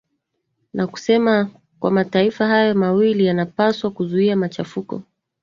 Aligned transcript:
na 0.73 0.87
kusema 0.87 1.49
kwa 1.79 1.91
mataifa 1.91 2.47
hayo 2.47 2.75
mawili 2.75 3.25
yanapaswa 3.25 3.91
kuzuia 3.91 4.35
machafuko 4.35 5.01